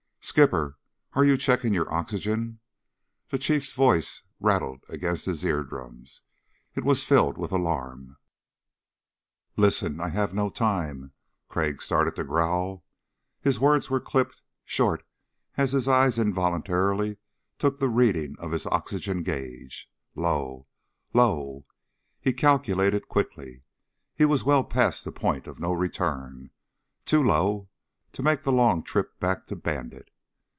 "Skipper, 0.23 0.77
are 1.13 1.25
you 1.25 1.35
checking 1.35 1.73
your 1.73 1.91
oxygen?" 1.93 2.59
The 3.29 3.37
Chief's 3.39 3.73
voice 3.73 4.21
rattled 4.39 4.81
against 4.87 5.25
his 5.25 5.43
eardrums. 5.43 6.21
It 6.73 6.85
was 6.85 7.03
filled 7.03 7.37
with 7.39 7.51
alarm. 7.51 8.15
"Listen, 9.57 9.99
I 9.99 10.07
have 10.09 10.31
no 10.33 10.47
time" 10.49 11.11
Crag 11.49 11.81
started 11.81 12.15
to 12.15 12.23
growl. 12.23 12.85
His 13.41 13.59
words 13.59 13.89
were 13.89 13.99
clipped 13.99 14.41
short 14.63 15.03
as 15.57 15.71
his 15.73 15.87
eyes 15.89 16.17
involuntarily 16.19 17.17
took 17.57 17.79
the 17.79 17.89
reading 17.89 18.37
of 18.39 18.51
his 18.51 18.65
oxygen 18.67 19.23
gauge. 19.23 19.91
Low... 20.15 20.67
low. 21.15 21.65
He 22.21 22.31
calculated 22.31 23.09
quickly. 23.09 23.63
He 24.15 24.23
was 24.23 24.45
well 24.45 24.63
past 24.63 25.03
the 25.03 25.11
point 25.11 25.47
of 25.47 25.59
no 25.59 25.73
return 25.73 26.51
too 27.05 27.21
low 27.23 27.67
to 28.13 28.23
make 28.23 28.43
the 28.43 28.51
long 28.51 28.81
trip 28.83 29.19
back 29.19 29.47
to 29.47 29.55
Bandit. 29.57 30.07